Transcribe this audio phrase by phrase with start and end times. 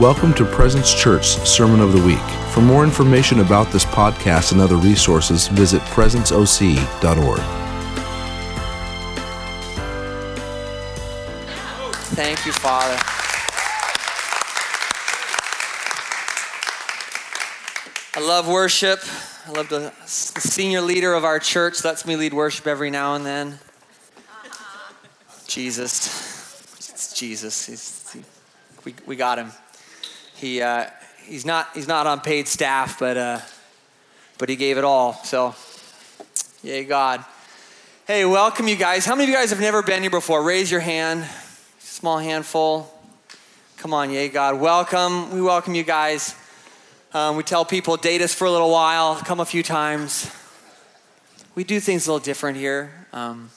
[0.00, 2.18] Welcome to Presence Church Sermon of the Week.
[2.52, 7.40] For more information about this podcast and other resources, visit presenceoc.org.
[12.12, 12.98] Thank you, Father.
[18.16, 19.00] I love worship.
[19.46, 23.24] I love the, senior leader of our church lets me lead worship every now and
[23.24, 23.58] then.
[25.46, 26.06] Jesus.
[26.90, 27.64] It's Jesus.
[27.64, 28.24] He's, he,
[28.84, 29.52] we, we got him.
[30.36, 30.86] He, uh,
[31.24, 33.40] he's, not, he's not on paid staff, but, uh,
[34.36, 35.14] but he gave it all.
[35.24, 35.54] So,
[36.62, 37.24] yay, God.
[38.06, 39.06] Hey, welcome you guys.
[39.06, 40.42] How many of you guys have never been here before?
[40.42, 41.26] Raise your hand.
[41.78, 42.92] Small handful.
[43.78, 44.60] Come on, yay, God.
[44.60, 45.32] Welcome.
[45.32, 46.34] We welcome you guys.
[47.14, 50.30] Um, we tell people, date us for a little while, come a few times.
[51.54, 53.48] We do things a little different here, um,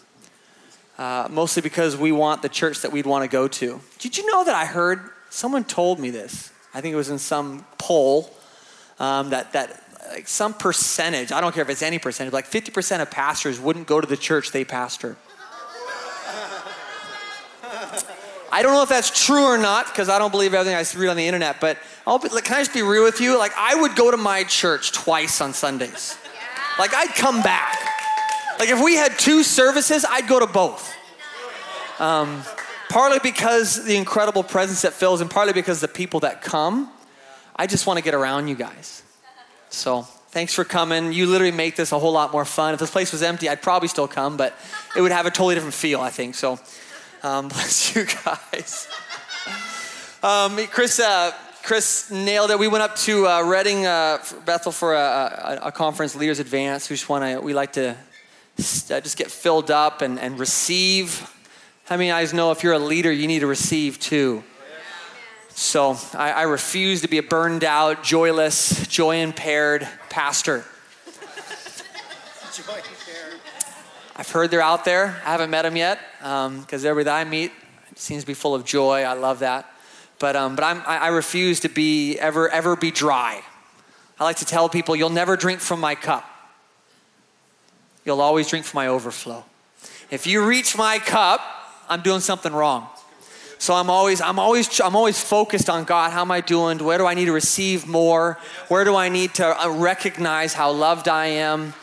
[0.98, 3.82] uh, mostly because we want the church that we'd want to go to.
[3.98, 7.20] Did you know that I heard, someone told me this, I think it was in
[7.20, 8.34] some poll,
[9.02, 13.02] um, that, that like some percentage, I don't care if it's any percentage, like 50%
[13.02, 15.18] of pastors wouldn't go to the church they pastor.
[18.50, 21.10] I don't know if that's true or not because I don't believe everything I read
[21.10, 21.60] on the internet.
[21.60, 23.38] But be, like, can I just be real with you?
[23.38, 26.18] Like, I would go to my church twice on Sundays.
[26.80, 27.78] Like, I'd come back.
[28.58, 30.96] Like, if we had two services, I'd go to both.
[32.00, 32.42] Um,
[32.90, 36.92] partly because the incredible presence that fills, and partly because the people that come.
[37.56, 39.04] I just want to get around you guys.
[39.70, 41.12] So, thanks for coming.
[41.12, 42.74] You literally make this a whole lot more fun.
[42.74, 44.54] If this place was empty, I'd probably still come, but
[44.96, 46.36] it would have a totally different feel, I think.
[46.36, 46.60] So,
[47.22, 48.88] um, bless you guys.
[50.24, 51.32] Um, Chris, uh,
[51.64, 52.60] Chris nailed it.
[52.60, 56.90] We went up to uh, Redding, uh, Bethel, for a, a, a, conference, Leaders Advance.
[56.90, 61.30] We just want to, we like to uh, just get filled up and, and receive.
[61.90, 64.44] How many guys know if you're a leader, you need to receive too?
[65.50, 70.66] So I, I refuse to be a burned out, joyless, joy impaired pastor.
[72.54, 73.40] joy impaired.
[74.16, 75.20] I've heard they're out there.
[75.26, 77.52] I haven't met them yet because um, everybody that I meet
[77.96, 79.02] seems to be full of joy.
[79.02, 79.74] I love that.
[80.20, 83.42] But, um, but I'm, I, I refuse to be ever, ever be dry.
[84.20, 86.30] I like to tell people, you'll never drink from my cup.
[88.06, 89.44] You'll always drink from my overflow.
[90.12, 91.42] If you reach my cup,
[91.90, 92.88] I'm doing something wrong.
[93.58, 96.12] So I'm always, I'm always, I'm always focused on God.
[96.12, 96.78] How am I doing?
[96.78, 98.40] Where do I need to receive more?
[98.70, 101.74] Where do I need to uh, recognize how loved I am?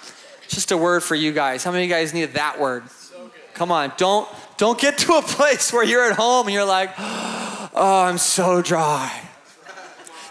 [0.48, 1.64] Just a word for you guys.
[1.64, 2.84] How many of you guys need that word?
[3.52, 6.94] Come on, don't don't get to a place where you're at home and you're like,
[6.98, 9.22] oh, I'm so dry.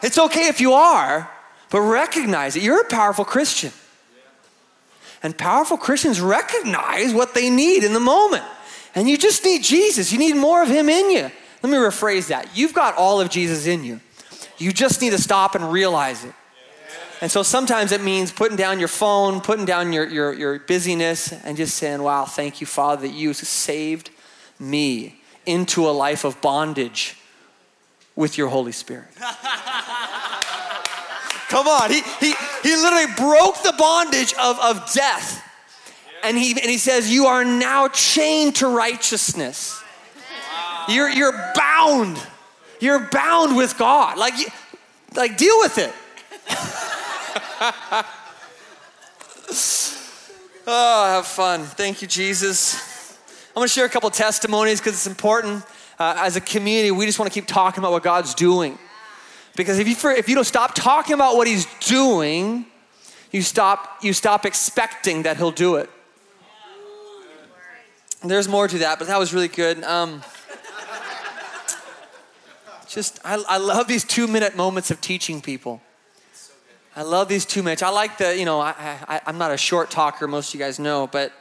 [0.02, 1.30] It's okay if you are,
[1.70, 2.64] but recognize it.
[2.64, 3.72] You're a powerful Christian.
[5.22, 8.44] And powerful Christians recognize what they need in the moment.
[8.96, 10.12] And you just need Jesus.
[10.12, 11.30] You need more of Him in you.
[11.62, 12.56] Let me rephrase that.
[12.56, 14.00] You've got all of Jesus in you.
[14.58, 16.34] You just need to stop and realize it.
[17.22, 21.32] And so sometimes it means putting down your phone, putting down your, your, your busyness,
[21.32, 24.10] and just saying, Wow, thank you, Father, that you saved
[24.60, 27.18] me into a life of bondage
[28.16, 29.08] with your Holy Spirit.
[31.50, 32.34] Come on, he, he,
[32.64, 35.45] he literally broke the bondage of, of death.
[36.26, 39.82] And he, and he says, You are now chained to righteousness.
[40.90, 42.18] You're, you're bound.
[42.80, 44.18] You're bound with God.
[44.18, 44.34] Like,
[45.16, 45.94] like deal with it.
[50.68, 51.64] oh, have fun.
[51.64, 53.18] Thank you, Jesus.
[53.50, 55.64] I'm going to share a couple testimonies because it's important.
[56.00, 58.80] Uh, as a community, we just want to keep talking about what God's doing.
[59.56, 62.66] Because if you, if you don't stop talking about what He's doing,
[63.32, 65.90] you stop, you stop expecting that He'll do it.
[68.24, 69.84] There's more to that, but that was really good.
[69.84, 70.24] Um,
[72.88, 75.82] just, I, I love these two minute moments of teaching people.
[76.96, 77.84] I love these two minutes.
[77.84, 80.66] I like the, you know, I, I, I'm not a short talker, most of you
[80.66, 81.34] guys know, but,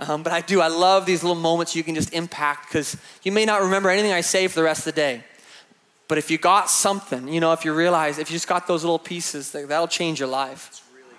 [0.00, 0.60] um, but I do.
[0.60, 4.12] I love these little moments you can just impact because you may not remember anything
[4.12, 5.22] I say for the rest of the day.
[6.08, 8.82] But if you got something, you know, if you realize, if you just got those
[8.82, 10.68] little pieces, that'll change your life.
[10.70, 11.16] It's really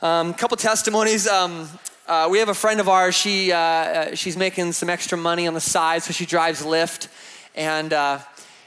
[0.00, 0.06] good.
[0.06, 1.26] Um, couple testimonies.
[1.28, 1.68] Um,
[2.08, 3.14] uh, we have a friend of ours.
[3.14, 7.08] She uh, uh, she's making some extra money on the side, so she drives Lyft,
[7.54, 8.18] and uh,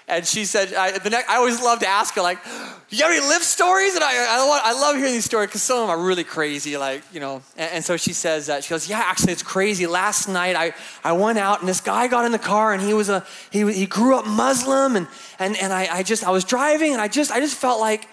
[0.10, 3.04] and she said, I, the next, I always love to ask her, like, "Do you
[3.04, 3.94] have any Lyft stories?
[3.94, 6.78] And I, I, I love hearing these stories because some of them are really crazy,
[6.78, 7.44] like, you know.
[7.56, 9.86] And, and so she says, uh, she goes, yeah, actually, it's crazy.
[9.86, 12.96] Last night, I, I went out and this guy got in the car and he
[12.96, 15.08] was a, he, he grew up Muslim and,
[15.38, 18.08] and, and I, I just, I was driving and I just, I just felt like,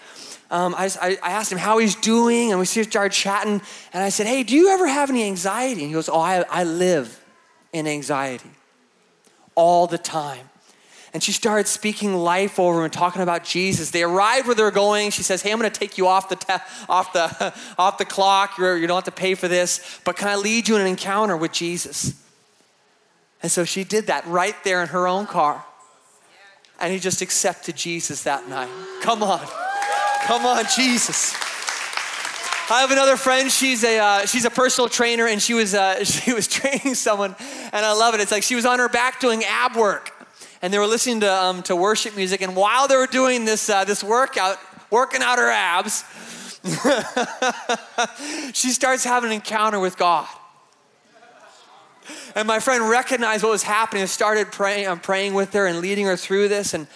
[0.50, 3.60] um, I, I, asked him how he's doing and we started chatting
[3.92, 5.80] and I said, hey, do you ever have any anxiety?
[5.80, 7.20] And he goes, oh, I, I live
[7.72, 8.50] in anxiety
[9.56, 10.48] all the time.
[11.12, 13.90] and she started speaking life over and talking about Jesus.
[13.90, 15.10] They arrived where they're going.
[15.10, 18.04] She says, "Hey, I'm going to take you off the te- off the off the
[18.04, 18.58] clock.
[18.58, 20.86] You're, you don't have to pay for this, but can I lead you in an
[20.86, 22.14] encounter with Jesus?"
[23.42, 25.64] And so she did that right there in her own car.
[26.80, 28.68] And he just accepted Jesus that night.
[29.00, 29.40] Come on,
[30.26, 31.34] come on, Jesus.
[32.68, 33.50] I have another friend.
[33.50, 37.36] She's a uh, she's a personal trainer, and she was uh, she was training someone,
[37.72, 38.20] and I love it.
[38.20, 40.12] It's like she was on her back doing ab work,
[40.62, 42.40] and they were listening to, um, to worship music.
[42.42, 44.58] And while they were doing this, uh, this workout,
[44.90, 46.02] working out her abs,
[48.52, 50.26] she starts having an encounter with God.
[52.34, 55.78] And my friend recognized what was happening and started praying, I'm praying with her and
[55.78, 56.74] leading her through this.
[56.74, 56.88] And,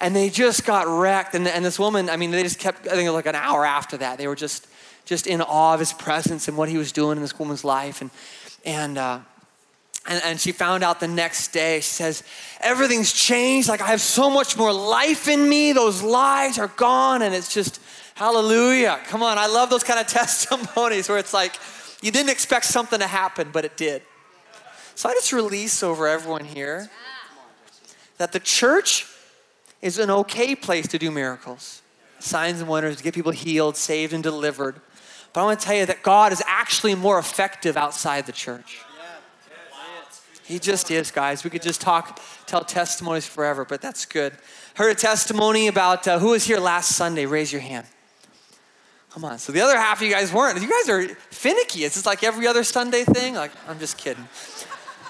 [0.00, 1.34] and they just got wrecked.
[1.34, 3.96] And, and this woman, I mean, they just kept, I think like an hour after
[3.98, 4.66] that, they were just,
[5.04, 8.00] just in awe of his presence and what he was doing in this woman's life.
[8.00, 8.10] And,
[8.64, 9.20] and, uh,
[10.08, 12.22] and, and she found out the next day, she says,
[12.60, 13.68] Everything's changed.
[13.68, 15.72] Like I have so much more life in me.
[15.72, 17.22] Those lies are gone.
[17.22, 17.80] And it's just,
[18.14, 19.00] hallelujah.
[19.06, 19.38] Come on.
[19.38, 21.54] I love those kind of testimonies where it's like,
[22.02, 24.02] you didn't expect something to happen, but it did.
[24.94, 26.88] So I just release over everyone here
[28.18, 29.06] that the church
[29.82, 31.82] is an okay place to do miracles,
[32.18, 34.80] signs and wonders, to get people healed, saved, and delivered.
[35.32, 38.80] But I want to tell you that God is actually more effective outside the church.
[40.44, 41.42] He just is, guys.
[41.42, 44.32] We could just talk, tell testimonies forever, but that's good.
[44.74, 47.26] Heard a testimony about uh, who was here last Sunday?
[47.26, 47.86] Raise your hand.
[49.10, 49.38] Come on.
[49.38, 50.60] So the other half of you guys weren't.
[50.60, 51.84] You guys are finicky.
[51.84, 53.34] It's just like every other Sunday thing.
[53.34, 54.28] Like, I'm just kidding.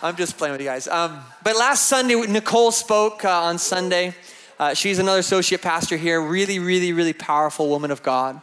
[0.03, 0.89] I'm just playing with you guys.
[0.89, 4.15] Um, but last Sunday, Nicole spoke uh, on Sunday.
[4.59, 6.21] Uh, she's another associate pastor here.
[6.21, 8.41] Really, really, really powerful woman of God.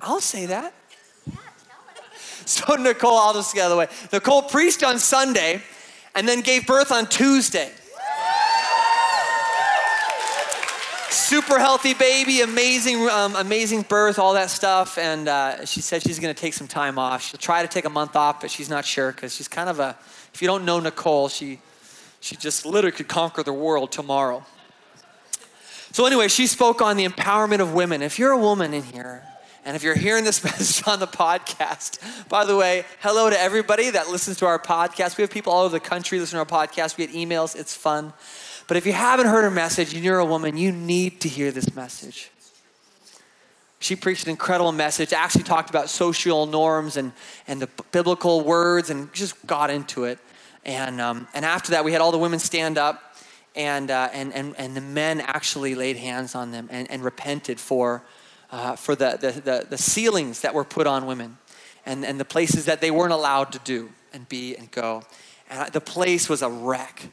[0.00, 0.74] I'll say that.
[2.46, 3.88] So Nicole, I'll just get out of the way.
[4.10, 5.60] Nicole preached on Sunday
[6.14, 7.70] and then gave birth on Tuesday.
[11.10, 14.96] Super healthy baby, amazing, um, amazing birth, all that stuff.
[14.96, 17.22] And uh, she said she's going to take some time off.
[17.22, 19.78] She'll try to take a month off, but she's not sure because she's kind of
[19.78, 19.94] a.
[20.32, 21.60] If you don't know Nicole, she
[22.20, 24.42] she just literally could conquer the world tomorrow.
[25.98, 28.02] So anyway, she spoke on the empowerment of women.
[28.02, 29.24] If you're a woman in here,
[29.64, 31.98] and if you're hearing this message on the podcast,
[32.28, 35.16] by the way, hello to everybody that listens to our podcast.
[35.16, 36.96] We have people all over the country listen to our podcast.
[36.96, 38.12] We get emails, it's fun.
[38.68, 41.50] But if you haven't heard her message and you're a woman, you need to hear
[41.50, 42.30] this message.
[43.80, 47.10] She preached an incredible message, actually talked about social norms and,
[47.48, 50.20] and the biblical words and just got into it.
[50.64, 53.07] And, um, and after that, we had all the women stand up,
[53.56, 57.58] and, uh, and, and, and the men actually laid hands on them and, and repented
[57.58, 58.02] for
[58.50, 61.36] uh, for the, the, the, the, ceilings that were put on women
[61.84, 65.02] and, and the places that they weren't allowed to do and be and go.
[65.50, 67.10] And the place was a wreck.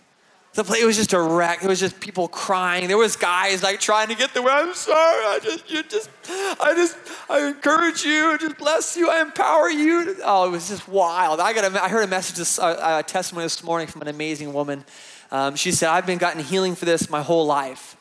[0.54, 1.62] The place, it was just a wreck.
[1.62, 2.88] It was just people crying.
[2.88, 4.54] There was guys like trying to get the way.
[4.54, 5.26] I'm sorry.
[5.26, 6.98] I just, you just, I just,
[7.30, 8.28] I encourage you.
[8.28, 9.10] I just bless you.
[9.10, 10.16] I empower you.
[10.24, 11.42] Oh, it was just wild.
[11.42, 11.74] I got.
[11.74, 14.86] A, I heard a message, a, a testimony this morning from an amazing woman.
[15.32, 17.98] Um, she said, "I've been gotten healing for this my whole life,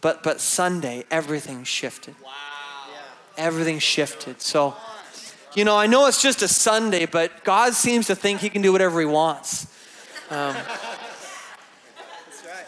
[0.00, 2.30] but but Sunday everything shifted." Wow
[3.40, 4.40] everything shifted.
[4.40, 4.76] So,
[5.54, 8.62] you know, I know it's just a Sunday, but God seems to think He can
[8.62, 9.66] do whatever He wants.
[10.30, 10.54] Um,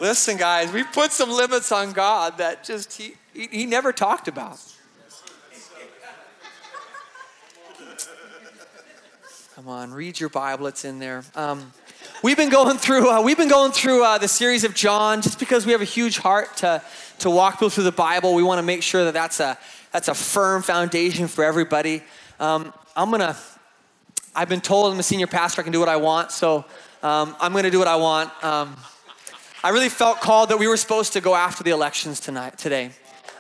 [0.00, 4.26] listen, guys, we put some limits on God that just He, he, he never talked
[4.26, 4.58] about.
[9.54, 11.24] Come on, read your Bible; it's in there.
[11.34, 11.72] Um,
[12.22, 15.38] we've been going through uh, we've been going through uh, the series of John just
[15.38, 16.82] because we have a huge heart to
[17.18, 18.34] to walk people through the Bible.
[18.34, 19.58] We want to make sure that that's a
[19.90, 22.02] that's a firm foundation for everybody.
[22.40, 23.36] Um, I'm gonna.
[24.34, 25.60] I've been told I'm a senior pastor.
[25.60, 26.64] I can do what I want, so
[27.02, 28.30] um, I'm gonna do what I want.
[28.44, 28.76] Um,
[29.64, 32.90] I really felt called that we were supposed to go after the elections tonight, today.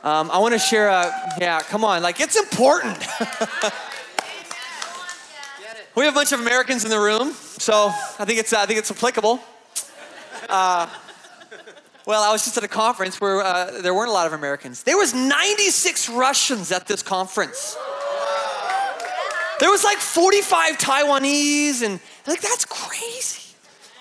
[0.04, 1.12] Um, I want to share a.
[1.40, 2.98] Yeah, come on, like it's important.
[5.94, 7.32] we have a bunch of Americans in the room,
[7.62, 8.52] so I think it's.
[8.52, 9.38] Uh, I think it's applicable.
[10.48, 10.88] Uh,
[12.04, 14.82] well, I was just at a conference where uh, there weren't a lot of Americans.
[14.82, 17.76] There was 96 Russians at this conference.
[19.60, 23.54] There was like 45 Taiwanese, and like that's crazy.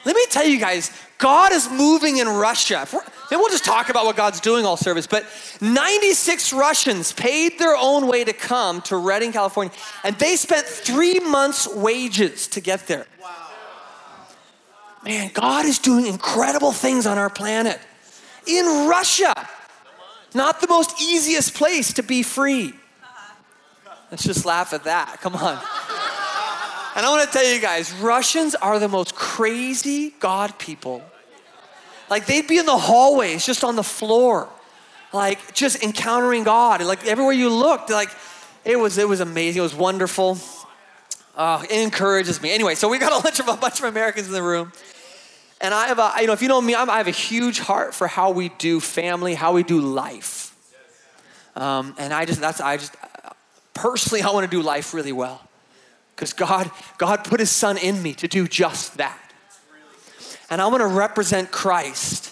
[0.05, 0.89] Let me tell you guys,
[1.19, 2.87] God is moving in Russia.
[2.91, 5.23] Maybe we'll just talk about what God's doing all service, but
[5.61, 9.71] 96 Russians paid their own way to come to Redding, California,
[10.03, 13.05] and they spent three months' wages to get there.
[15.03, 17.79] Man, God is doing incredible things on our planet
[18.45, 19.33] in Russia.
[20.33, 22.73] Not the most easiest place to be free.
[24.11, 25.19] Let's just laugh at that.
[25.21, 25.57] Come on.
[26.95, 31.01] And I want to tell you guys Russians are the most crazy God people.
[32.09, 34.49] Like they'd be in the hallways, just on the floor,
[35.13, 36.81] like just encountering God.
[36.81, 38.09] Like everywhere you looked, like
[38.65, 39.59] it was it was amazing.
[39.59, 40.37] It was wonderful.
[41.41, 42.51] Uh, it encourages me.
[42.51, 44.71] Anyway, so we got a bunch of a bunch of Americans in the room.
[45.59, 47.57] And I have a, you know, if you know me, I'm, i have a huge
[47.57, 50.55] heart for how we do family, how we do life.
[51.55, 52.95] Um, and I just, that's, I just,
[53.73, 55.41] personally, I want to do life really well.
[56.15, 56.69] Because God,
[56.99, 59.33] God put his son in me to do just that.
[60.51, 62.30] And I want to represent Christ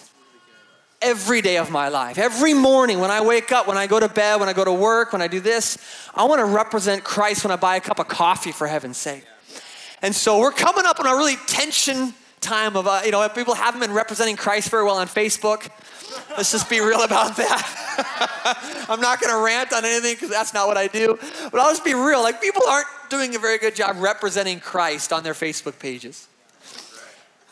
[1.02, 2.18] every day of my life.
[2.18, 4.72] Every morning when I wake up, when I go to bed, when I go to
[4.72, 5.78] work, when I do this,
[6.14, 9.24] I want to represent Christ when I buy a cup of coffee, for heaven's sake.
[10.02, 13.54] And so we're coming up on a really tension time of, uh, you know, people
[13.54, 15.68] haven't been representing Christ very well on Facebook.
[16.30, 18.86] Let's just be real about that.
[18.88, 21.18] I'm not going to rant on anything because that's not what I do.
[21.50, 22.22] But I'll just be real.
[22.22, 26.28] Like, people aren't doing a very good job representing Christ on their Facebook pages.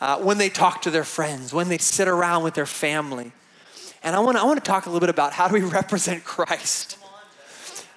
[0.01, 3.31] Uh, when they talk to their friends, when they sit around with their family.
[4.01, 6.23] And I want to I wanna talk a little bit about how do we represent
[6.23, 6.97] Christ?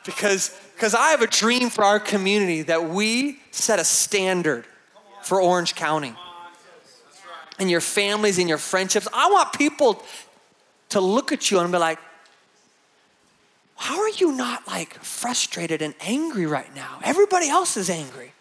[0.05, 4.65] Because because I have a dream for our community that we set a standard
[5.23, 6.15] for Orange County
[7.59, 9.07] and your families and your friendships.
[9.13, 10.03] I want people
[10.89, 12.01] to look at you and be like,
[13.77, 16.99] how are you not like frustrated and angry right now?
[17.03, 18.32] Everybody else is angry.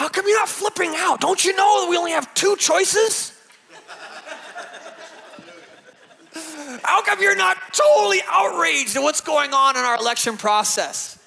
[0.00, 1.20] How come you're not flipping out?
[1.20, 3.38] Don't you know that we only have two choices?
[6.82, 11.22] How come you're not totally outraged at what's going on in our election process?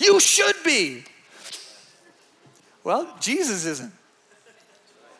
[0.00, 1.04] You should be.
[2.82, 3.92] Well, Jesus isn't.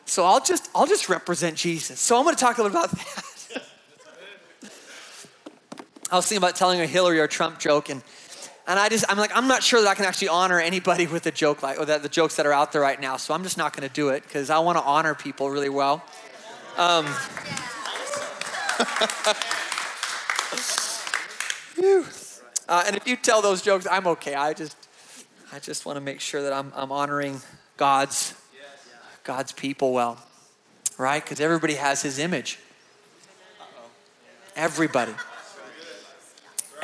[0.03, 2.01] So I'll just I'll just represent Jesus.
[2.01, 3.63] So I'm going to talk a little about that.
[6.11, 8.03] I was thinking about telling a Hillary or Trump joke, and
[8.67, 11.25] and I just I'm like I'm not sure that I can actually honor anybody with
[11.25, 13.17] a joke like or that the jokes that are out there right now.
[13.17, 15.69] So I'm just not going to do it because I want to honor people really
[15.69, 16.03] well.
[16.77, 17.05] Um,
[22.67, 24.35] uh, and if you tell those jokes, I'm okay.
[24.35, 24.75] I just
[25.53, 27.41] I just want to make sure that I'm I'm honoring
[27.77, 28.33] God's
[29.23, 30.17] God's people well,
[30.97, 31.23] right?
[31.23, 32.59] Because everybody has his image.
[34.55, 35.13] Everybody.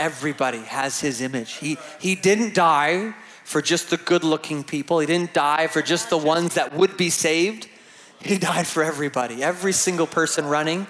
[0.01, 1.58] Everybody has his image.
[1.58, 6.10] He, he didn't die for just the good looking people, he didn't die for just
[6.10, 7.67] the ones that would be saved.
[8.20, 10.88] He died for everybody, every single person running.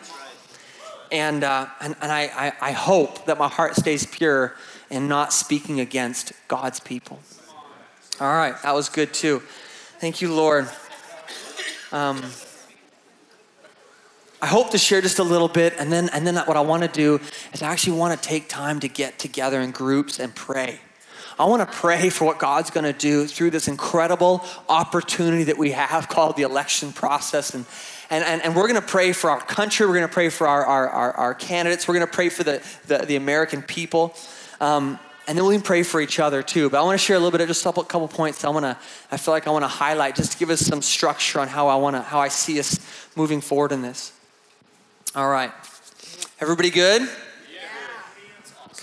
[1.12, 4.56] And, uh, and, and I, I, I hope that my heart stays pure
[4.90, 7.20] and not speaking against God's people.
[8.22, 9.42] All right, that was good too.
[10.00, 10.70] Thank you, Lord.
[11.92, 12.24] Um,
[14.42, 16.82] I hope to share just a little bit, and then, and then what I want
[16.82, 17.20] to do
[17.54, 20.80] is I actually want to take time to get together in groups and pray.
[21.38, 25.58] I want to pray for what God's going to do through this incredible opportunity that
[25.58, 27.54] we have called the election process.
[27.54, 27.66] And,
[28.10, 29.86] and, and, and we're going to pray for our country.
[29.86, 31.88] We're going to pray for our, our, our, our candidates.
[31.88, 34.16] We're going to pray for the, the, the American people.
[34.60, 36.70] Um, and then we can pray for each other too.
[36.70, 38.44] But I want to share a little bit of just a couple points.
[38.44, 38.78] I want to,
[39.12, 41.68] I feel like I want to highlight just to give us some structure on how
[41.68, 42.80] I want to, how I see us
[43.16, 44.14] moving forward in this.
[45.14, 45.52] All right,
[46.40, 47.02] everybody good?
[47.02, 47.08] Yeah.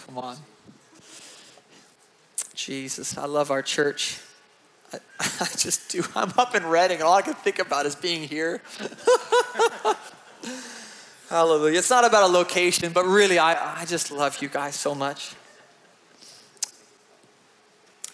[0.04, 0.36] Come on,
[2.54, 4.20] Jesus, I love our church.
[4.92, 6.04] I, I just do.
[6.14, 8.60] I'm up in Redding, and all I can think about is being here.
[11.30, 11.78] Hallelujah.
[11.78, 15.34] It's not about a location, but really, I, I just love you guys so much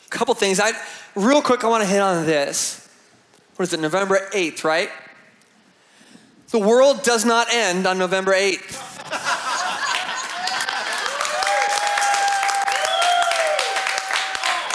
[0.06, 0.60] A couple things.
[0.60, 0.70] I
[1.16, 2.88] real quick I want to hit on this.
[3.56, 3.80] What is it?
[3.80, 4.90] November 8th, right?
[6.54, 8.80] The world does not end on November 8th.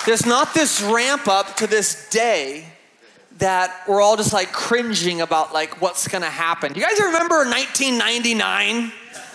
[0.06, 2.66] There's not this ramp up to this day
[3.38, 6.74] that we're all just like cringing about like what's to happen.
[6.74, 8.92] Do you guys remember 1999?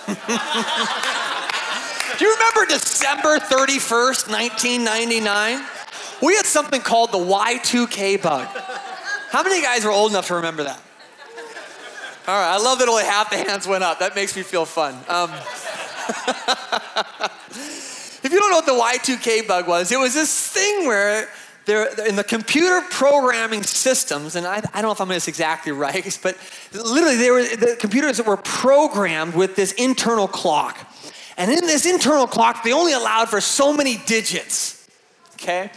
[2.18, 5.66] Do you remember December 31st, 1999?
[6.20, 8.46] We had something called the Y2K bug.
[9.30, 10.83] How many guys were old enough to remember that?
[12.26, 13.98] All right, I love that only half the hands went up.
[13.98, 14.94] That makes me feel fun.
[15.08, 15.30] Um,
[18.22, 18.72] if you don't know what the
[19.12, 21.28] Y2K bug was, it was this thing where
[21.66, 25.28] there, in the computer programming systems, and I, I don't know if I'm getting this
[25.28, 26.38] exactly right, but
[26.72, 30.78] literally they were the computers that were programmed with this internal clock.
[31.36, 34.88] And in this internal clock, they only allowed for so many digits.
[35.34, 35.70] Okay?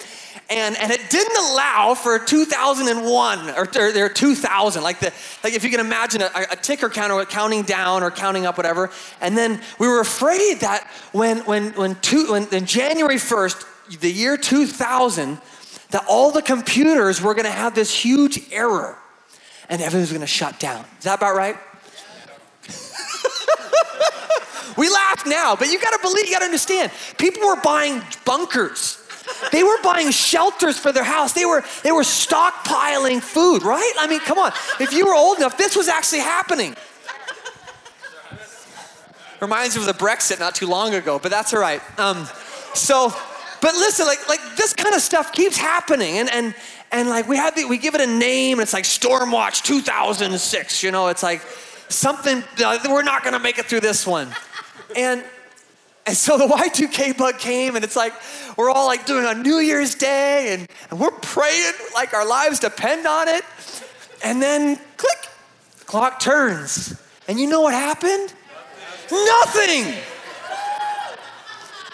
[0.50, 5.14] And, and it didn't allow for 2001 or, or, or 2000 like the
[5.44, 8.90] like if you can imagine a, a ticker counter counting down or counting up whatever
[9.22, 14.12] and then we were afraid that when when when, two, when, when january 1st the
[14.12, 15.40] year 2000
[15.92, 18.98] that all the computers were going to have this huge error
[19.70, 21.58] and everything was going to shut down is that about right
[24.78, 26.92] We laughed now, but you gotta believe, you gotta understand.
[27.18, 29.07] People were buying bunkers.
[29.52, 31.34] They were buying shelters for their house.
[31.34, 33.94] They were, they were stockpiling food, right?
[34.00, 34.52] I mean, come on.
[34.80, 36.76] If you were old enough, this was actually happening.
[39.40, 41.82] Reminds me of the Brexit not too long ago, but that's all right.
[42.00, 42.28] Um,
[42.74, 43.14] so,
[43.62, 46.56] but listen, like, like this kind of stuff keeps happening, and and
[46.92, 50.82] and like we have the, we give it a name, and it's like Stormwatch 2006.
[50.82, 51.42] You know, it's like
[51.90, 54.34] something uh, we're not going to make it through this one,
[54.96, 55.24] and
[56.08, 58.14] and so the Y2K bug came, and it's like
[58.56, 62.60] we're all like doing on New Year's Day, and, and we're praying like our lives
[62.60, 63.44] depend on it,
[64.24, 65.28] and then click,
[65.86, 68.34] clock turns, and you know what happened?
[69.12, 69.94] Nothing.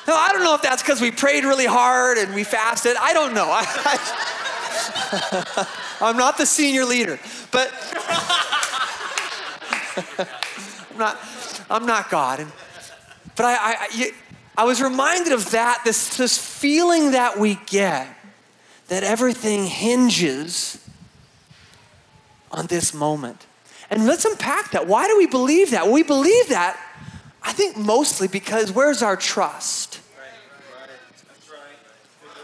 [0.05, 2.95] Now, I don't know if that's because we prayed really hard and we fasted.
[2.99, 3.47] I don't know.
[3.49, 3.59] I,
[6.01, 7.17] am not the senior leader,
[7.51, 7.71] but
[10.91, 11.19] I'm not,
[11.69, 12.41] I'm not God.
[12.41, 12.51] And,
[13.35, 14.11] but I, I,
[14.57, 18.07] I was reminded of that, this, this feeling that we get
[18.87, 20.77] that everything hinges
[22.51, 23.45] on this moment.
[23.89, 24.87] And let's unpack that.
[24.87, 25.87] Why do we believe that?
[25.87, 26.79] We believe that
[27.41, 29.99] I think mostly because where's our trust?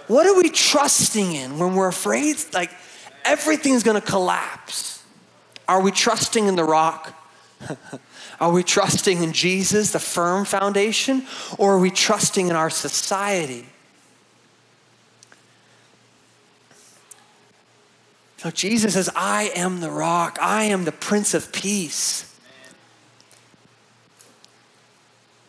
[0.08, 2.72] What are we trusting in when we're afraid like
[3.24, 5.03] everything's gonna collapse?
[5.67, 7.13] Are we trusting in the rock?
[8.39, 11.25] are we trusting in Jesus, the firm foundation?
[11.58, 13.65] Or are we trusting in our society?
[18.38, 22.25] So Jesus says, I am the rock, I am the Prince of Peace.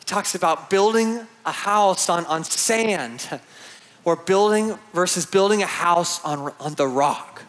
[0.01, 3.41] He talks about building a house on, on sand
[4.05, 7.43] or building versus building a house on, on the rock.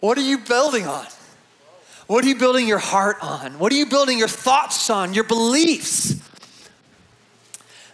[0.00, 1.06] What are you building on?
[2.06, 3.58] What are you building your heart on?
[3.58, 6.16] What are you building your thoughts on, your beliefs?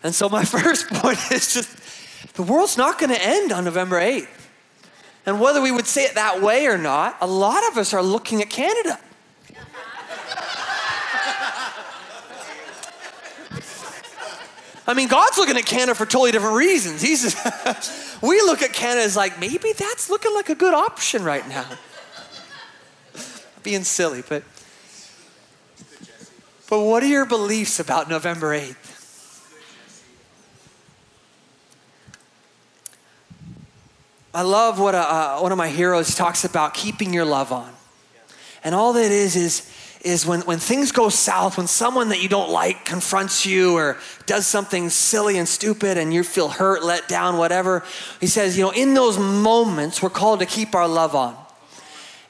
[0.03, 4.01] And so, my first point is just the world's not going to end on November
[4.01, 4.29] 8th.
[5.27, 8.03] And whether we would say it that way or not, a lot of us are
[8.03, 8.99] looking at Canada.
[14.87, 17.03] I mean, God's looking at Canada for totally different reasons.
[17.03, 21.23] He's just, we look at Canada as like, maybe that's looking like a good option
[21.23, 21.67] right now.
[23.63, 24.43] Being silly, but
[26.69, 28.89] but what are your beliefs about November 8th?
[34.35, 37.73] I love what a, uh, one of my heroes talks about keeping your love on.
[38.63, 42.29] And all that is is is when, when things go south, when someone that you
[42.29, 47.09] don't like confronts you or does something silly and stupid and you feel hurt, let
[47.09, 47.85] down, whatever,
[48.21, 51.37] he says, you know, in those moments, we're called to keep our love on.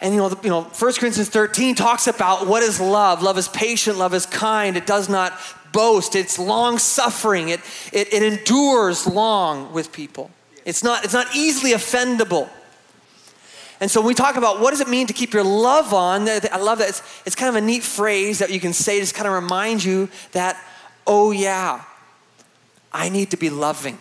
[0.00, 3.22] And you know, you know, 1 Corinthians 13 talks about what is love.
[3.22, 5.38] Love is patient, love is kind, it does not
[5.72, 7.60] boast, it's long suffering, it,
[7.92, 10.30] it, it endures long with people.
[10.64, 12.48] It's not, it's not easily offendable.
[13.80, 16.28] And so when we talk about what does it mean to keep your love on,
[16.28, 16.88] I love that.
[16.88, 19.84] It's, it's kind of a neat phrase that you can say just kind of remind
[19.84, 20.60] you that,
[21.06, 21.84] oh yeah,
[22.92, 23.98] I need to be loving.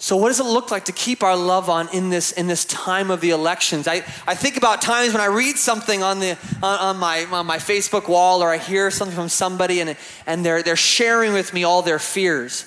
[0.00, 2.64] So, what does it look like to keep our love on in this, in this
[2.64, 3.88] time of the elections?
[3.88, 3.96] I,
[4.28, 7.56] I think about times when I read something on, the, on, on, my, on my
[7.56, 11.64] Facebook wall or I hear something from somebody and, and they're, they're sharing with me
[11.64, 12.64] all their fears.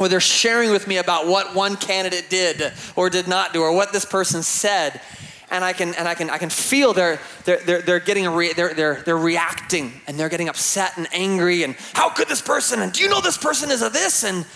[0.00, 3.72] Or they're sharing with me about what one candidate did or did not do or
[3.72, 5.00] what this person said.
[5.48, 8.54] And I can and I can I can feel they're they're they're, they're getting re,
[8.54, 12.80] they're, they're they're reacting and they're getting upset and angry and how could this person?
[12.80, 14.24] And do you know this person is a this?
[14.24, 14.46] And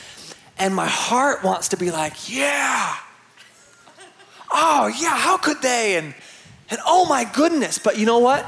[0.58, 2.96] and my heart wants to be like yeah
[4.52, 6.14] oh yeah how could they and
[6.70, 8.46] and oh my goodness but you know what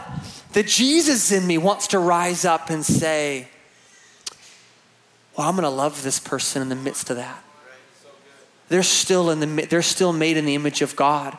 [0.52, 3.48] the Jesus in me wants to rise up and say
[5.38, 7.44] well, I'm going to love this person in the midst of that.
[8.68, 11.38] They're still in the they're still made in the image of God.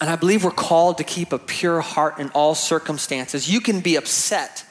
[0.00, 3.48] And I believe we're called to keep a pure heart in all circumstances.
[3.48, 4.65] You can be upset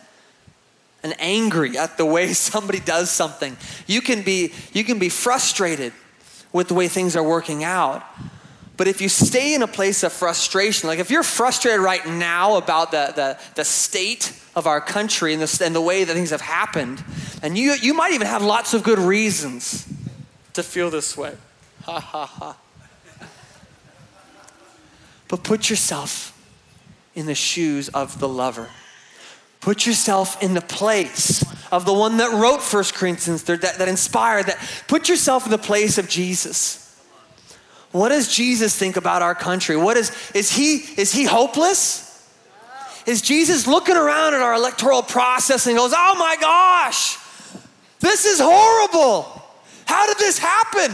[1.06, 3.56] and angry at the way somebody does something.
[3.86, 5.94] You can be you can be frustrated
[6.52, 8.04] with the way things are working out.
[8.78, 12.58] But if you stay in a place of frustration, like if you're frustrated right now
[12.58, 16.32] about the, the, the state of our country and the, and the way that things
[16.32, 17.02] have happened,
[17.42, 19.88] and you, you might even have lots of good reasons
[20.54, 21.36] to feel this way.
[21.84, 22.58] Ha ha ha.
[25.30, 26.38] But put yourself
[27.16, 28.70] in the shoes of the lover.
[29.66, 34.46] Put yourself in the place of the one that wrote First Corinthians, that, that inspired,
[34.46, 36.86] that put yourself in the place of Jesus
[37.96, 39.78] what does Jesus think about our country?
[39.78, 42.04] What is, is he, is he hopeless?
[43.06, 47.18] is Jesus looking around at our electoral process and goes, Oh my gosh,
[48.02, 49.42] this is horrible.
[49.86, 50.92] How did this happen?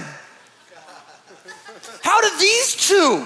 [2.04, 3.26] How did these two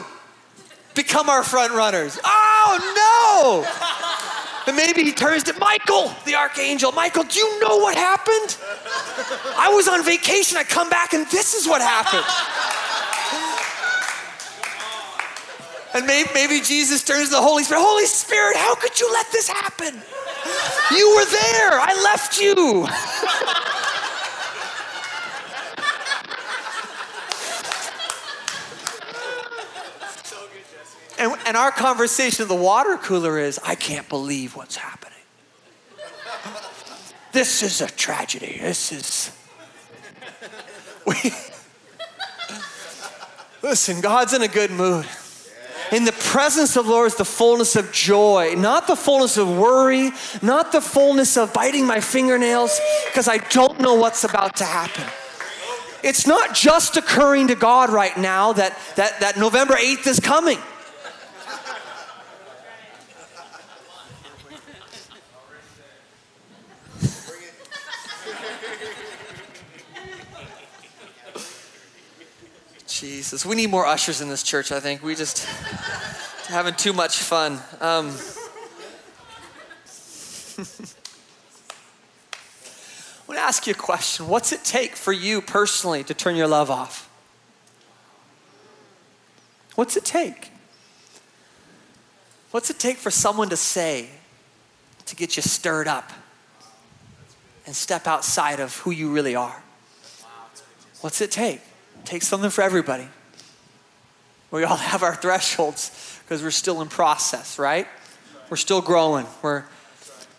[0.93, 2.17] become our front runners?
[2.23, 4.11] Oh no!
[4.67, 6.91] And maybe he turns to Michael, the archangel.
[6.91, 8.57] Michael, do you know what happened?
[9.57, 10.57] I was on vacation.
[10.57, 12.25] I come back and this is what happened.
[15.93, 17.81] And maybe, maybe Jesus turns to the Holy Spirit.
[17.81, 19.93] Holy Spirit, how could you let this happen?
[20.91, 21.79] You were there.
[21.79, 22.87] I left you.
[31.45, 35.13] And, our conversation at the water cooler is I can't believe what's happening.
[37.31, 38.57] This is a tragedy.
[38.61, 39.31] This is.
[41.05, 41.15] We,
[43.61, 45.05] listen, God's in a good mood.
[45.91, 49.55] In the presence of the Lord is the fullness of joy, not the fullness of
[49.55, 54.63] worry, not the fullness of biting my fingernails because I don't know what's about to
[54.63, 55.03] happen.
[56.03, 60.59] It's not just occurring to God right now that, that, that November 8th is coming.
[72.95, 75.03] Jesus, we need more ushers in this church, I think.
[75.03, 75.45] We just
[76.47, 77.59] having too much fun.
[77.81, 78.07] Um,
[80.57, 80.61] I
[83.27, 84.29] want to ask you a question.
[84.29, 87.09] What's it take for you personally to turn your love off?
[89.75, 90.51] What's it take?
[92.51, 94.07] What's it take for someone to say
[95.05, 96.13] to get you stirred up
[97.65, 99.63] and step outside of who you really are?
[101.01, 101.59] What's it take?
[102.05, 103.07] Takes something for everybody.
[104.51, 107.87] We all have our thresholds because we're still in process, right?
[108.49, 109.25] We're still growing.
[109.41, 109.65] We're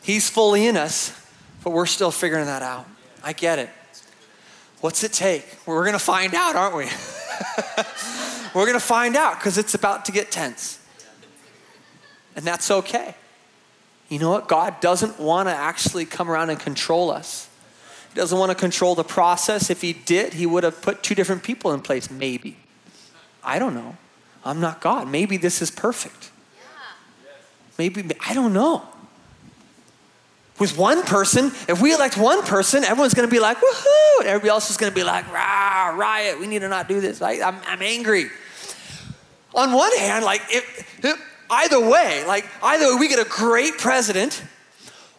[0.06, 1.12] He's fully in us,
[1.64, 2.86] but we're still figuring that out.
[3.24, 3.68] I get it.
[4.80, 5.44] What's it take?
[5.66, 6.84] We're going to find out, aren't we?
[8.54, 10.78] we're going to find out because it's about to get tense.
[12.36, 13.16] And that's okay.
[14.08, 14.46] You know what?
[14.46, 17.48] God doesn't want to actually come around and control us
[18.16, 19.70] doesn't want to control the process.
[19.70, 22.56] If he did, he would have put two different people in place, maybe.
[23.44, 23.96] I don't know.
[24.44, 25.08] I'm not God.
[25.08, 26.30] Maybe this is perfect.
[27.78, 28.82] Maybe, I don't know.
[30.58, 34.28] With one person, if we elect one person, everyone's going to be like, woohoo, and
[34.28, 37.20] everybody else is going to be like, rah, riot, we need to not do this.
[37.20, 37.42] Right?
[37.42, 38.30] I'm, I'm angry.
[39.54, 41.04] On one hand, like, if,
[41.50, 44.42] either way, like, either way, we get a great president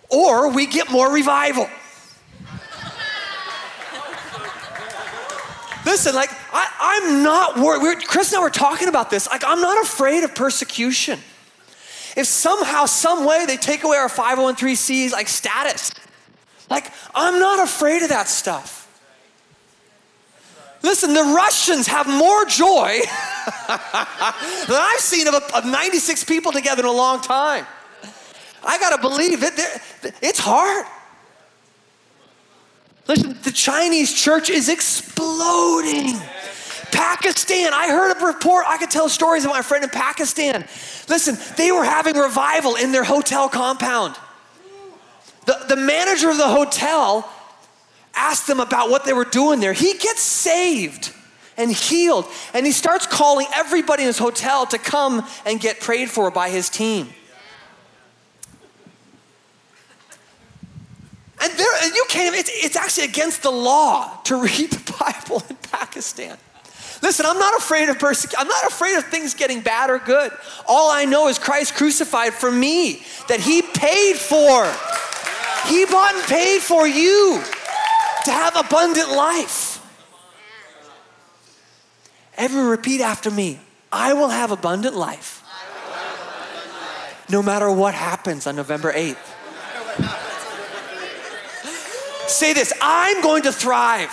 [0.10, 1.70] or we get more revival.
[5.88, 7.82] Listen, like, I, am not worried.
[7.82, 9.30] We're, Chris and I were talking about this.
[9.30, 11.18] Like, I'm not afraid of persecution.
[12.18, 15.94] If somehow, some way, they take away our 501c like status,
[16.70, 18.84] like, I'm not afraid of that stuff.
[20.84, 23.00] Listen, the Russians have more joy
[23.68, 23.80] than
[24.70, 27.66] I've seen of, of 96 people together in a long time.
[28.62, 29.54] I gotta believe it.
[30.22, 30.86] It's hard.
[33.08, 36.16] Listen, the Chinese church is exploding.
[36.92, 40.66] Pakistan, I heard a report, I could tell stories of my friend in Pakistan.
[41.10, 44.16] Listen, they were having revival in their hotel compound.
[45.46, 47.30] The, the manager of the hotel
[48.14, 49.74] asked them about what they were doing there.
[49.74, 51.14] He gets saved
[51.56, 56.10] and healed, and he starts calling everybody in his hotel to come and get prayed
[56.10, 57.10] for by his team.
[61.40, 65.44] And there, and you can't, it's, it's actually against the law to read the Bible
[65.50, 66.38] in Pakistan.
[67.02, 68.40] Listen, I'm not afraid of persecution.
[68.40, 70.32] I'm not afraid of things getting bad or good.
[70.68, 74.66] All I know is Christ crucified for me, that He paid for.
[75.72, 77.42] He bought and paid for you
[78.26, 79.76] to have abundant life.
[82.36, 83.60] Everyone repeat after me
[83.92, 85.44] I will have abundant life,
[87.30, 89.37] no matter what happens on November 8th.
[92.38, 94.12] Say this I'm going to thrive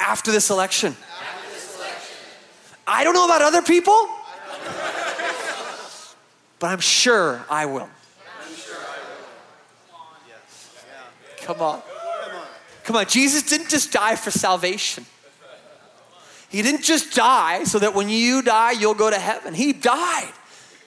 [0.00, 0.96] after this election.
[2.88, 4.08] I don't know about other people,
[6.58, 7.88] but I'm sure I will.
[11.42, 11.82] Come on.
[12.82, 13.06] Come on.
[13.06, 15.06] Jesus didn't just die for salvation.
[16.48, 19.54] He didn't just die so that when you die, you'll go to heaven.
[19.54, 20.32] He died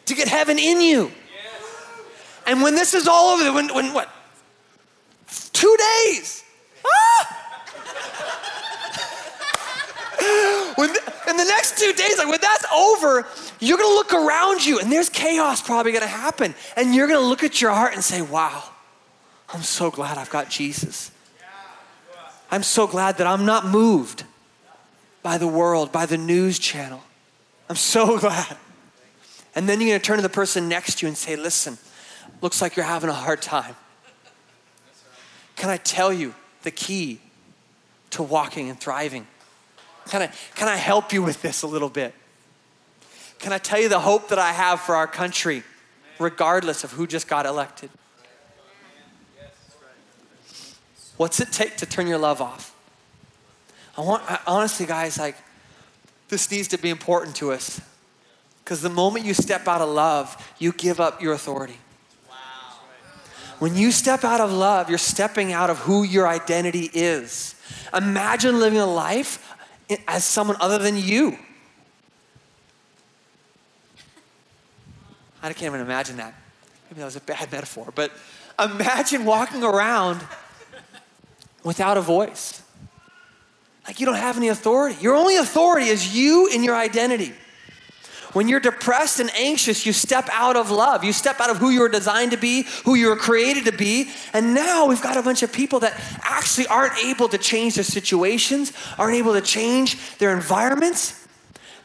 [0.08, 1.10] to get heaven in you.
[2.46, 4.10] And when this is all over, when, when what?
[5.54, 6.44] Two days.
[6.86, 7.38] Ah!
[10.76, 13.26] when the, in the next two days, like when that's over,
[13.60, 16.56] you're gonna look around you and there's chaos probably gonna happen.
[16.76, 18.64] And you're gonna look at your heart and say, wow,
[19.54, 21.12] I'm so glad I've got Jesus.
[22.50, 24.26] I'm so glad that I'm not moved
[25.24, 27.02] by the world, by the news channel.
[27.70, 28.58] I'm so glad.
[29.56, 31.78] And then you're gonna turn to the person next to you and say, listen,
[32.42, 33.76] looks like you're having a hard time.
[35.56, 36.34] Can I tell you
[36.64, 37.20] the key
[38.12, 39.28] to walking and thriving?
[40.10, 42.14] Can I, can I help you with this a little bit?
[43.40, 45.64] Can I tell you the hope that I have for our country,
[46.20, 47.90] regardless of who just got elected?
[51.18, 52.76] What's it take to turn your love off?
[53.98, 55.36] I want, I, honestly, guys, like,
[56.30, 57.82] this needs to be important to us.
[58.64, 61.78] Because the moment you step out of love, you give up your authority.
[63.62, 67.54] When you step out of love, you're stepping out of who your identity is.
[67.94, 69.56] Imagine living a life
[70.08, 71.38] as someone other than you.
[75.44, 76.34] I can't even imagine that.
[76.90, 78.12] Maybe that was a bad metaphor, but
[78.58, 80.22] imagine walking around
[81.64, 82.64] without a voice.
[83.86, 84.98] Like you don't have any authority.
[85.02, 87.34] Your only authority is you and your identity.
[88.34, 91.04] When you're depressed and anxious, you step out of love.
[91.04, 93.74] You step out of who you were designed to be, who you were created to
[93.74, 94.10] be.
[94.34, 97.84] And now we've got a bunch of people that actually aren't able to change their
[97.84, 101.28] situations, aren't able to change their environments.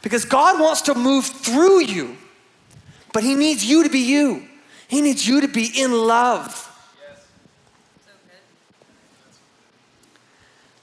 [0.01, 2.15] Because God wants to move through you,
[3.11, 4.47] but He needs you to be you.
[4.87, 6.63] He needs you to be in love.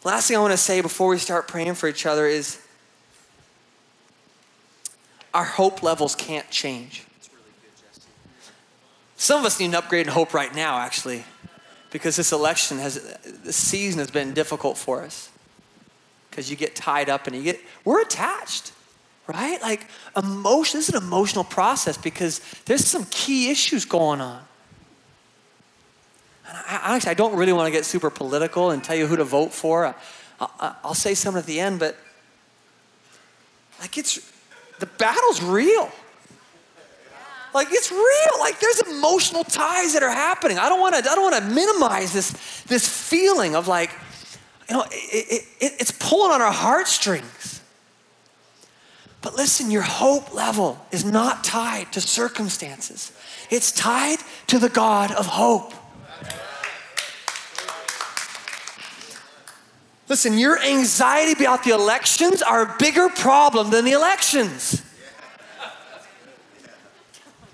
[0.03, 2.61] Last thing I want to say before we start praying for each other is
[5.35, 7.05] our hope levels can't change.
[9.17, 11.25] Some of us need an upgrade in hope right now, actually,
[11.91, 15.31] because this election has, this season has been difficult for us.
[16.31, 18.73] Because you get tied up and you get, we're attached,
[19.27, 19.61] right?
[19.61, 24.43] Like emotion, this is an emotional process because there's some key issues going on.
[26.49, 29.17] And I, actually, I don't really want to get super political and tell you who
[29.17, 29.95] to vote for.
[30.41, 31.97] I, will say something at the end, but
[33.81, 34.34] like it's
[34.85, 35.91] the battle's real.
[37.55, 38.41] Like it's real.
[38.41, 40.59] Like there's emotional ties that are happening.
[40.59, 41.11] I don't want to.
[41.11, 42.33] I don't want to minimize this
[42.65, 43.91] this feeling of like,
[44.69, 47.63] you know, it, it, it's pulling on our heartstrings.
[49.23, 53.11] But listen, your hope level is not tied to circumstances.
[53.51, 54.19] It's tied
[54.49, 55.73] to the God of hope.
[60.09, 64.83] Listen, your anxiety about the elections are a bigger problem than the elections.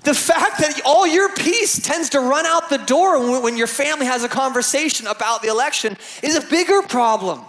[0.02, 4.06] The fact that all your peace tends to run out the door when your family
[4.06, 7.42] has a conversation about the election is a bigger problem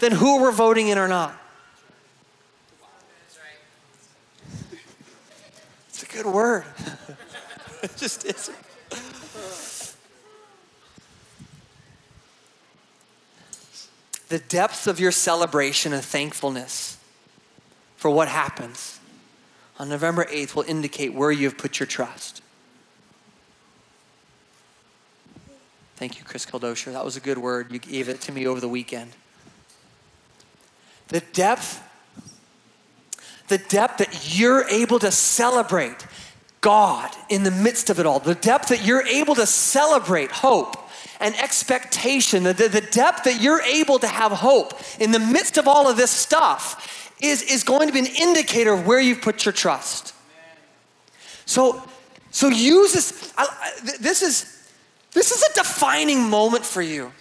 [0.00, 1.34] than who we're voting in or not.
[5.88, 6.64] It's a good word.
[7.82, 8.58] it just isn't.
[14.32, 16.96] The depth of your celebration and thankfulness
[17.96, 18.98] for what happens
[19.78, 22.40] on November 8th will indicate where you've put your trust.
[25.96, 26.94] Thank you, Chris Kildosher.
[26.94, 27.70] That was a good word.
[27.72, 29.10] You gave it to me over the weekend.
[31.08, 31.82] The depth,
[33.48, 36.06] the depth that you're able to celebrate
[36.62, 40.81] God in the midst of it all, the depth that you're able to celebrate hope
[41.22, 45.68] and expectation, the, the depth that you're able to have hope in the midst of
[45.68, 49.44] all of this stuff is, is going to be an indicator of where you've put
[49.44, 50.14] your trust.
[51.46, 51.82] So,
[52.30, 53.32] so use this.
[53.36, 53.46] I,
[54.00, 54.52] this is
[55.12, 57.12] this is a defining moment for you.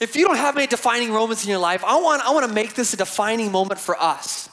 [0.00, 2.52] If you don't have any defining moments in your life, I want, I want to
[2.52, 4.48] make this a defining moment for us.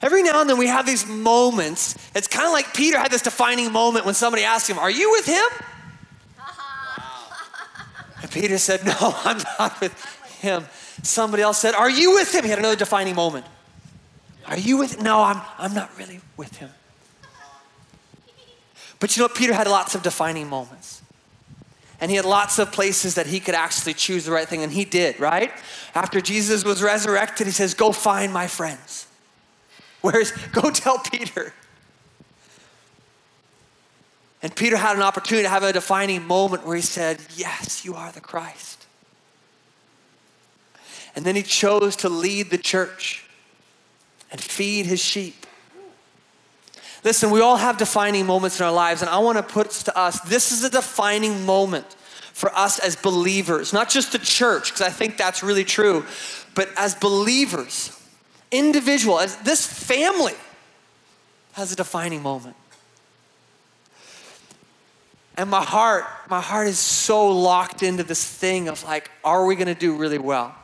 [0.00, 1.96] Every now and then we have these moments.
[2.14, 5.10] It's kind of like Peter had this defining moment when somebody asked him, Are you
[5.12, 5.44] with him?
[8.44, 9.94] Peter said, No, I'm not with
[10.42, 10.66] him.
[11.02, 12.44] Somebody else said, Are you with him?
[12.44, 13.46] He had another defining moment.
[14.44, 16.68] Are you with No, I'm, I'm not really with him.
[19.00, 21.00] But you know, Peter had lots of defining moments.
[22.02, 24.70] And he had lots of places that he could actually choose the right thing, and
[24.70, 25.50] he did, right?
[25.94, 29.06] After Jesus was resurrected, he says, Go find my friends.
[30.02, 31.54] Where's, go tell Peter.
[34.44, 37.94] And Peter had an opportunity to have a defining moment where he said, Yes, you
[37.94, 38.84] are the Christ.
[41.16, 43.24] And then he chose to lead the church
[44.30, 45.46] and feed his sheep.
[47.04, 49.96] Listen, we all have defining moments in our lives, and I want to put to
[49.96, 51.86] us this is a defining moment
[52.34, 56.04] for us as believers, not just the church, because I think that's really true,
[56.54, 57.98] but as believers
[58.50, 60.34] individual, as this family
[61.54, 62.56] has a defining moment.
[65.36, 69.56] And my heart, my heart is so locked into this thing of like, are we
[69.56, 70.54] gonna do really well?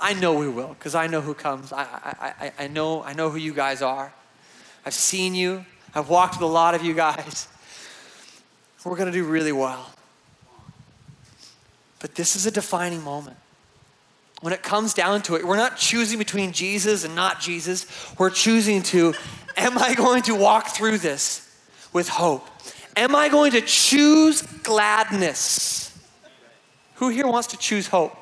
[0.00, 1.72] I know we will, because I know who comes.
[1.72, 4.12] I, I, I, I, know, I know who you guys are.
[4.84, 5.64] I've seen you.
[5.94, 7.48] I've walked with a lot of you guys.
[8.84, 9.90] We're gonna do really well.
[12.00, 13.38] But this is a defining moment.
[14.42, 17.86] When it comes down to it, we're not choosing between Jesus and not Jesus.
[18.18, 19.14] We're choosing to,
[19.56, 21.50] am I going to walk through this
[21.94, 22.46] with hope?
[22.96, 25.96] Am I going to choose gladness?
[26.96, 28.16] Who here wants to choose hope?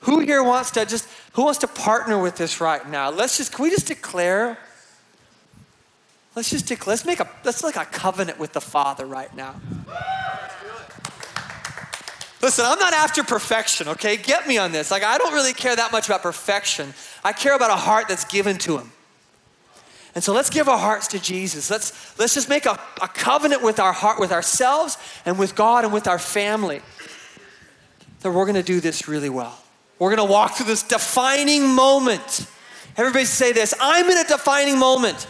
[0.00, 3.10] Who here wants to just, who wants to partner with this right now?
[3.10, 4.58] Let's just, can we just declare?
[6.34, 9.56] Let's just declare, let's make a, let's like a covenant with the Father right now.
[12.40, 14.16] Listen, I'm not after perfection, okay?
[14.16, 14.90] Get me on this.
[14.92, 16.94] Like, I don't really care that much about perfection.
[17.24, 18.92] I care about a heart that's given to Him.
[20.18, 21.70] And so let's give our hearts to Jesus.
[21.70, 25.84] Let's, let's just make a, a covenant with our heart, with ourselves and with God
[25.84, 26.82] and with our family
[28.22, 29.56] that we're gonna do this really well.
[30.00, 32.48] We're gonna walk through this defining moment.
[32.96, 35.28] Everybody say this I'm in a defining moment.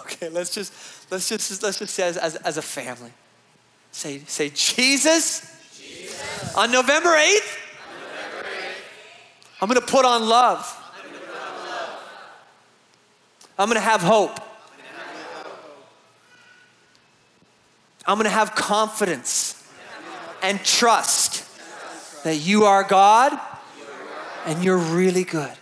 [0.00, 3.12] Okay, let's just let's just let's just say as, as, as a family.
[3.92, 6.54] Say, say Jesus, Jesus.
[6.54, 7.58] on November 8th,
[7.98, 10.80] November 8th I'm gonna put on love.
[13.58, 14.38] I'm to have hope.
[18.06, 19.62] I'm to have confidence
[20.42, 21.48] and trust
[22.24, 23.38] that you are God
[24.46, 25.52] and you're really good.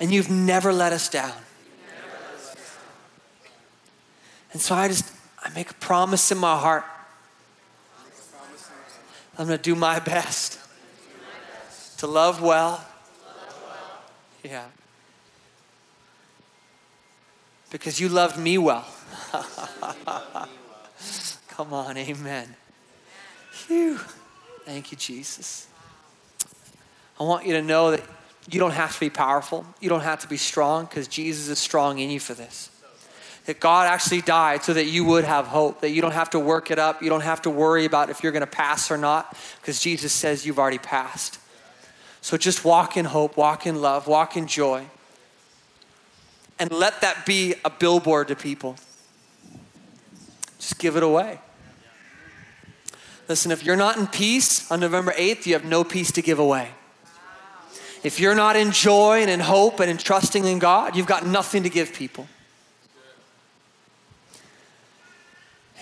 [0.00, 1.32] And you've never let us down.
[4.52, 5.10] And so I just,
[5.42, 6.84] I make a promise in my heart.
[9.38, 10.58] I'm going to do my best
[11.98, 12.84] to love well.
[14.44, 14.66] Yeah
[17.72, 18.86] because you loved me well.
[21.48, 22.54] Come on, amen.
[23.50, 23.98] Phew.
[24.64, 25.66] Thank you, Jesus.
[27.18, 28.02] I want you to know that
[28.50, 29.64] you don't have to be powerful.
[29.80, 32.68] You don't have to be strong because Jesus is strong in you for this.
[33.46, 36.38] That God actually died so that you would have hope, that you don't have to
[36.38, 37.02] work it up.
[37.02, 40.12] You don't have to worry about if you're going to pass or not because Jesus
[40.12, 41.38] says you've already passed.
[42.20, 44.86] So just walk in hope, walk in love, walk in joy
[46.62, 48.76] and let that be a billboard to people.
[50.60, 51.40] Just give it away.
[53.28, 56.38] Listen, if you're not in peace on November 8th, you have no peace to give
[56.38, 56.68] away.
[58.04, 61.26] If you're not in joy and in hope and in trusting in God, you've got
[61.26, 62.28] nothing to give people.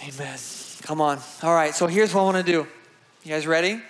[0.08, 0.38] Amen.
[0.80, 1.18] Come on.
[1.42, 2.66] All right, so here's what I want to do.
[3.22, 3.82] You guys ready?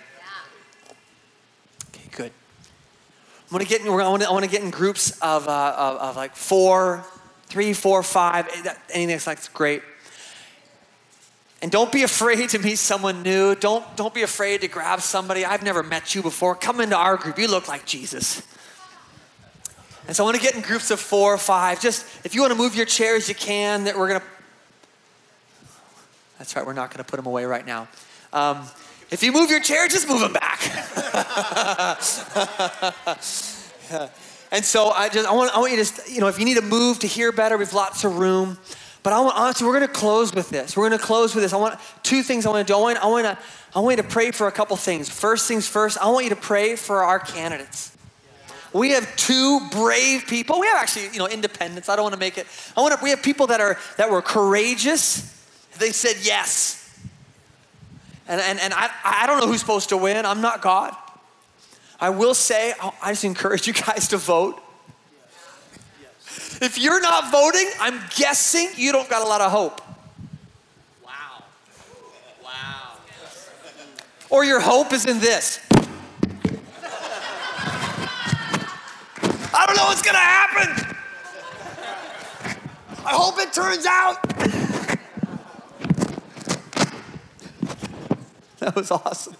[3.51, 5.45] I want to get in, I want to, I want to get in groups of,
[5.45, 7.03] uh, of, of, like four,
[7.47, 9.83] three, four, five, eh, anything that's like great.
[11.61, 13.53] And don't be afraid to meet someone new.
[13.55, 15.43] Don't, don't be afraid to grab somebody.
[15.43, 16.55] I've never met you before.
[16.55, 17.37] Come into our group.
[17.37, 18.41] You look like Jesus.
[20.07, 21.81] And so I want to get in groups of four or five.
[21.81, 23.83] Just if you want to move your chairs, you can.
[23.83, 24.23] That we're gonna.
[26.37, 26.65] That's right.
[26.65, 27.89] We're not going to put them away right now.
[28.31, 28.65] Um,
[29.11, 30.61] if you move your chair, just move them back.
[34.51, 36.55] and so I just I want I want you to you know if you need
[36.55, 38.57] to move to hear better, we have lots of room.
[39.03, 40.77] But I want honestly, we're going to close with this.
[40.77, 41.53] We're going to close with this.
[41.53, 42.77] I want two things I want to do.
[42.77, 43.37] I want I want to
[43.75, 45.09] I want you to pray for a couple things.
[45.09, 47.97] First things first, I want you to pray for our candidates.
[48.73, 50.61] We have two brave people.
[50.61, 51.89] We have actually, you know, independents.
[51.89, 52.47] I don't want to make it.
[52.77, 53.03] I want to.
[53.03, 55.37] We have people that are that were courageous.
[55.77, 56.80] They said yes.
[58.27, 60.25] And, and, and I, I don't know who's supposed to win.
[60.25, 60.95] I'm not God.
[61.99, 64.59] I will say, I just encourage you guys to vote.
[66.61, 69.81] If you're not voting, I'm guessing you don't got a lot of hope.
[71.03, 71.43] Wow.
[72.43, 72.97] Wow.
[74.29, 75.59] Or your hope is in this.
[79.53, 80.95] I don't know what's gonna happen.
[83.05, 84.70] I hope it turns out.
[88.71, 89.35] That was awesome.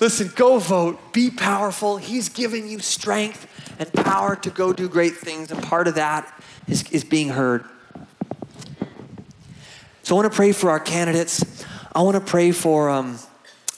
[0.00, 1.12] Listen, go vote.
[1.12, 1.98] Be powerful.
[1.98, 3.46] He's giving you strength
[3.78, 7.66] and power to go do great things, and part of that is, is being heard.
[10.04, 11.44] So I want to pray for our candidates.
[11.94, 13.18] I want to pray for um,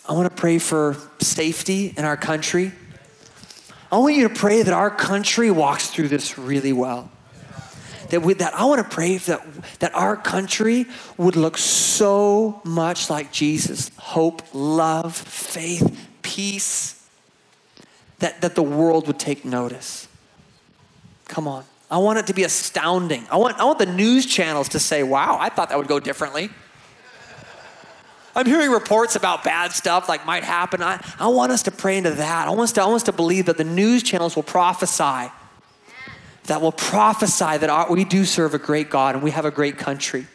[0.08, 2.70] I want to pray for safety in our country.
[3.90, 7.10] I want you to pray that our country walks through this really well
[8.10, 9.46] that, we, that I want to pray that,
[9.80, 10.86] that our country
[11.16, 17.08] would look so much like Jesus hope, love, faith, peace
[18.18, 20.08] that, that the world would take notice.
[21.26, 21.64] Come on.
[21.90, 23.26] I want it to be astounding.
[23.30, 26.00] I want, I want the news channels to say, wow, I thought that would go
[26.00, 26.50] differently.
[28.34, 30.82] I'm hearing reports about bad stuff like might happen.
[30.82, 32.46] I, I want us to pray into that.
[32.46, 35.32] I want us to, I want us to believe that the news channels will prophesy,
[36.48, 39.50] that will prophesy that our, we do serve a great God and we have a
[39.50, 40.26] great country.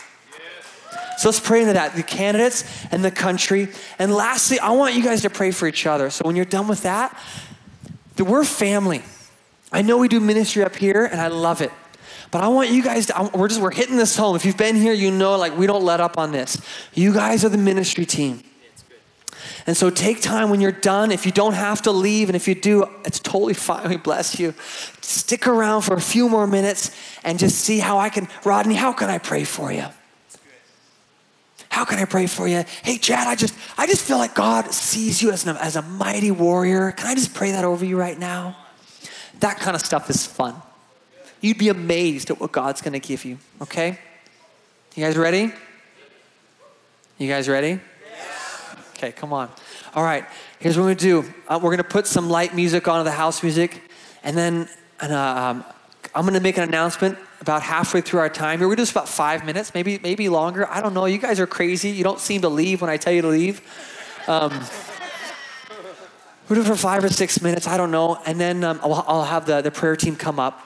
[1.17, 3.69] So let's pray into that, the candidates and the country.
[3.99, 6.09] And lastly, I want you guys to pray for each other.
[6.09, 7.17] So when you're done with that,
[8.15, 9.03] that we're family.
[9.71, 11.71] I know we do ministry up here, and I love it.
[12.31, 14.35] But I want you guys to, we're just, we're hitting this home.
[14.35, 16.59] If you've been here, you know, like, we don't let up on this.
[16.93, 18.43] You guys are the ministry team.
[19.65, 21.11] And so take time when you're done.
[21.11, 23.89] If you don't have to leave, and if you do, it's totally fine.
[23.93, 24.53] We bless you.
[25.01, 26.91] Stick around for a few more minutes
[27.23, 29.85] and just see how I can, Rodney, how can I pray for you?
[31.69, 32.63] How can I pray for you?
[32.83, 35.81] Hey, Chad, I just, I just feel like God sees you as, an, as a
[35.81, 36.91] mighty warrior.
[36.91, 38.55] Can I just pray that over you right now?
[39.39, 40.55] That kind of stuff is fun.
[41.41, 43.99] You'd be amazed at what God's going to give you, okay?
[44.95, 45.51] You guys ready?
[47.17, 47.79] You guys ready?
[49.03, 49.49] Okay, come on.
[49.95, 50.23] All right,
[50.59, 51.33] here's what to do.
[51.49, 53.81] Uh, we're to put some light music onto the house music,
[54.23, 54.69] and then
[55.01, 55.65] and, uh, um,
[56.15, 58.67] I'm to make an announcement about halfway through our time here.
[58.69, 60.69] We're just about five minutes, maybe maybe longer.
[60.69, 61.03] I don't know.
[61.03, 61.89] You guys are crazy.
[61.89, 63.59] You don't seem to leave when I tell you to leave.
[64.25, 64.51] Um,
[66.47, 67.67] we're doing for five or six minutes.
[67.67, 70.61] I don't know, and then um, I'll, I'll, have the, the prayer team come up.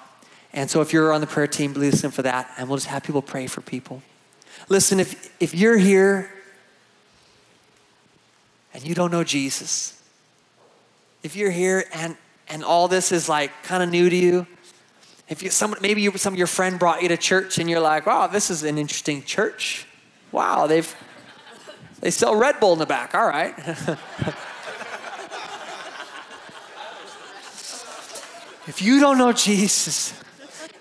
[0.54, 3.02] And so if you're on the prayer team, listen for that, and we'll just have
[3.02, 4.04] people pray for people.
[4.70, 6.30] Listen, if if you're here
[8.78, 10.02] and you don't know Jesus,
[11.24, 12.16] if you're here and
[12.48, 14.48] and all this is like kind of new to you,
[15.28, 17.82] if you, some, maybe you, some of your friend brought you to church and you're
[17.82, 19.86] like, wow, this is an interesting church.
[20.32, 20.96] Wow, they've,
[22.00, 23.14] they sell Red Bull in the back.
[23.14, 23.54] All right.
[28.68, 30.14] if you don't know Jesus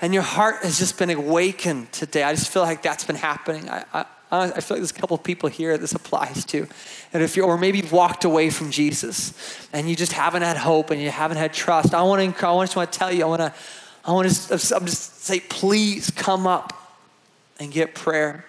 [0.01, 3.69] and your heart has just been awakened today, I just feel like that's been happening.
[3.69, 4.07] I,
[4.41, 6.67] I feel like there's a couple of people here this applies to.
[7.13, 10.57] And if you're, or maybe you've walked away from Jesus and you just haven't had
[10.57, 13.25] hope and you haven't had trust, I want to, I just want to tell you,
[13.25, 13.55] I want to,
[14.05, 16.73] I want to I'm just say, please come up
[17.59, 18.45] and get prayer.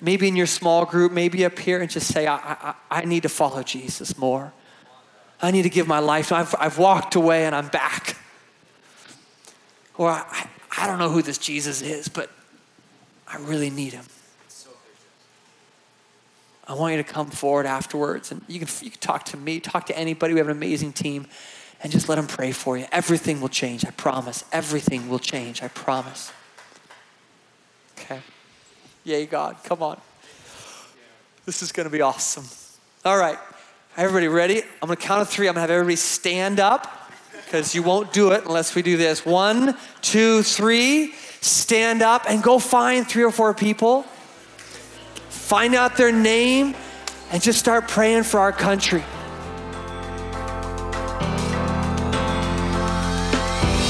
[0.00, 3.22] Maybe in your small group, maybe up here, and just say, I, I, I need
[3.22, 4.52] to follow Jesus more.
[5.40, 6.32] I need to give my life.
[6.32, 8.16] I've, I've walked away and I'm back.
[9.96, 12.30] Or I, I don't know who this Jesus is, but
[13.28, 14.04] I really need him.
[16.66, 19.60] I want you to come forward afterwards and you can, you can talk to me,
[19.60, 20.32] talk to anybody.
[20.32, 21.26] We have an amazing team
[21.82, 22.86] and just let them pray for you.
[22.90, 24.44] Everything will change, I promise.
[24.52, 26.32] Everything will change, I promise.
[27.98, 28.20] Okay.
[29.04, 30.00] Yay, God, come on.
[31.44, 32.44] This is going to be awesome.
[33.04, 33.38] All right.
[33.96, 34.62] Everybody ready?
[34.82, 35.46] I'm going to count to three.
[35.46, 37.10] I'm going to have everybody stand up
[37.44, 39.26] because you won't do it unless we do this.
[39.26, 41.12] One, two, three.
[41.40, 44.06] Stand up and go find three or four people.
[45.44, 46.74] Find out their name
[47.30, 49.04] and just start praying for our country.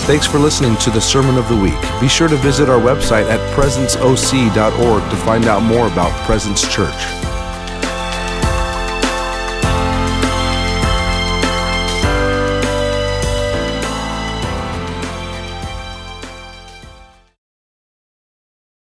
[0.05, 1.80] Thanks for listening to the Sermon of the Week.
[2.00, 7.24] Be sure to visit our website at presenceoc.org to find out more about Presence Church.